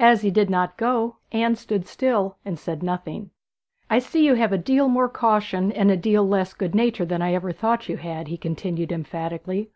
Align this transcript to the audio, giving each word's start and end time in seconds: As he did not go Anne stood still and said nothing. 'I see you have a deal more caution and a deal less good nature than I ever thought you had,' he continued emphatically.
As 0.00 0.22
he 0.22 0.30
did 0.30 0.48
not 0.48 0.78
go 0.78 1.16
Anne 1.30 1.54
stood 1.54 1.86
still 1.86 2.38
and 2.42 2.58
said 2.58 2.82
nothing. 2.82 3.32
'I 3.90 3.98
see 3.98 4.24
you 4.24 4.32
have 4.32 4.50
a 4.50 4.56
deal 4.56 4.88
more 4.88 5.10
caution 5.10 5.72
and 5.72 5.90
a 5.90 5.96
deal 5.98 6.26
less 6.26 6.54
good 6.54 6.74
nature 6.74 7.04
than 7.04 7.20
I 7.20 7.34
ever 7.34 7.52
thought 7.52 7.86
you 7.86 7.98
had,' 7.98 8.28
he 8.28 8.38
continued 8.38 8.90
emphatically. 8.92 9.68